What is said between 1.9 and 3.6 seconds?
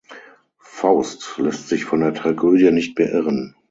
der Tragödie nicht beirren.